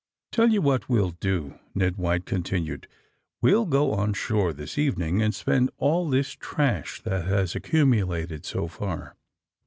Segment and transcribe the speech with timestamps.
[0.33, 2.85] ^^Tell you what we'll do," Ned White con tinued.
[3.43, 8.67] ^^We'll go on shore this evening and spend all this trash that has accumulated so
[8.67, 9.15] far."